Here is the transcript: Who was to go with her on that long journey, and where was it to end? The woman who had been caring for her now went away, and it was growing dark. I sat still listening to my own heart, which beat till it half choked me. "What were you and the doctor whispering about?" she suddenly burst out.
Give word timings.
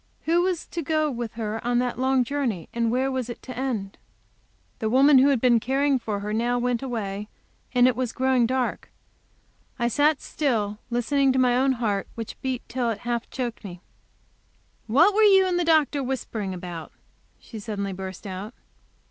Who 0.25 0.41
was 0.41 0.65
to 0.65 0.81
go 0.81 1.11
with 1.11 1.33
her 1.33 1.63
on 1.63 1.77
that 1.77 1.99
long 1.99 2.23
journey, 2.23 2.69
and 2.73 2.89
where 2.89 3.11
was 3.11 3.29
it 3.29 3.39
to 3.43 3.55
end? 3.55 3.99
The 4.79 4.89
woman 4.89 5.19
who 5.19 5.27
had 5.27 5.39
been 5.39 5.59
caring 5.59 5.99
for 5.99 6.21
her 6.21 6.33
now 6.33 6.57
went 6.57 6.81
away, 6.81 7.27
and 7.75 7.87
it 7.87 7.95
was 7.95 8.11
growing 8.11 8.47
dark. 8.47 8.89
I 9.77 9.87
sat 9.89 10.19
still 10.19 10.79
listening 10.89 11.31
to 11.33 11.37
my 11.37 11.55
own 11.55 11.73
heart, 11.73 12.07
which 12.15 12.41
beat 12.41 12.63
till 12.67 12.89
it 12.89 13.01
half 13.05 13.29
choked 13.29 13.63
me. 13.63 13.81
"What 14.87 15.13
were 15.13 15.21
you 15.21 15.45
and 15.45 15.59
the 15.59 15.63
doctor 15.63 16.01
whispering 16.01 16.51
about?" 16.51 16.91
she 17.39 17.59
suddenly 17.59 17.93
burst 17.93 18.25
out. 18.25 18.55